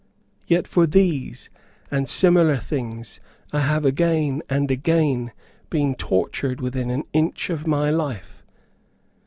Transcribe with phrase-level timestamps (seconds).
[0.47, 1.51] Yet for these
[1.91, 3.19] and similar things
[3.53, 5.31] I have again and again
[5.69, 8.43] been tortured within an inch of my life.